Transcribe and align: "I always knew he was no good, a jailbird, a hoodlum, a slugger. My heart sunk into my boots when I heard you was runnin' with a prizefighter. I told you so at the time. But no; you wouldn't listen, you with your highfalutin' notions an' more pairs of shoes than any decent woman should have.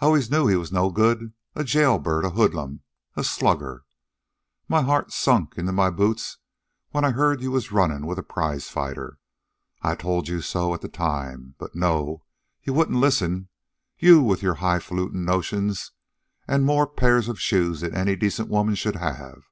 "I 0.00 0.06
always 0.06 0.28
knew 0.28 0.48
he 0.48 0.56
was 0.56 0.72
no 0.72 0.90
good, 0.90 1.34
a 1.54 1.62
jailbird, 1.62 2.24
a 2.24 2.30
hoodlum, 2.30 2.80
a 3.14 3.22
slugger. 3.22 3.84
My 4.66 4.82
heart 4.82 5.12
sunk 5.12 5.56
into 5.56 5.70
my 5.70 5.88
boots 5.88 6.38
when 6.90 7.04
I 7.04 7.12
heard 7.12 7.40
you 7.40 7.52
was 7.52 7.70
runnin' 7.70 8.04
with 8.04 8.18
a 8.18 8.24
prizefighter. 8.24 9.18
I 9.80 9.94
told 9.94 10.26
you 10.26 10.40
so 10.40 10.74
at 10.74 10.80
the 10.80 10.88
time. 10.88 11.54
But 11.58 11.76
no; 11.76 12.24
you 12.64 12.72
wouldn't 12.72 12.98
listen, 12.98 13.50
you 14.00 14.20
with 14.20 14.42
your 14.42 14.54
highfalutin' 14.54 15.24
notions 15.24 15.92
an' 16.48 16.64
more 16.64 16.88
pairs 16.88 17.28
of 17.28 17.38
shoes 17.38 17.82
than 17.82 17.94
any 17.94 18.16
decent 18.16 18.48
woman 18.48 18.74
should 18.74 18.96
have. 18.96 19.44